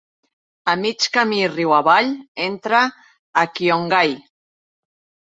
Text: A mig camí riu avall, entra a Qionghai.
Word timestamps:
A 0.71 0.73
mig 0.83 1.03
camí 1.17 1.41
riu 1.51 1.73
avall, 1.79 2.09
entra 2.45 2.79
a 3.41 3.43
Qionghai. 3.59 4.15